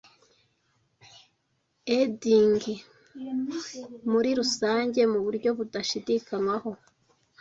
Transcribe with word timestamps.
Eddying 1.99 2.63
muri 4.11 4.29
rusange 4.39 4.99
muburyo 5.11 5.49
budashidikanywaho, 5.57 6.71